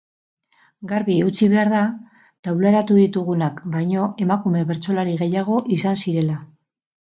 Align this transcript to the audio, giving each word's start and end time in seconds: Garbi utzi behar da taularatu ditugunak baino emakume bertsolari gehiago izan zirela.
Garbi 0.91 1.17
utzi 1.25 1.49
behar 1.51 1.69
da 1.73 1.81
taularatu 2.47 2.97
ditugunak 3.01 3.61
baino 3.77 4.09
emakume 4.27 4.65
bertsolari 4.73 5.15
gehiago 5.21 5.61
izan 5.79 6.01
zirela. 6.07 6.41